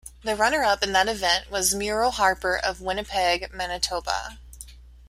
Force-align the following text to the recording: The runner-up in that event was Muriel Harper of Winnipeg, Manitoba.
The 0.23 0.35
runner-up 0.35 0.81
in 0.81 0.93
that 0.93 1.07
event 1.07 1.51
was 1.51 1.75
Muriel 1.75 2.09
Harper 2.09 2.57
of 2.57 2.81
Winnipeg, 2.81 3.53
Manitoba. 3.53 4.39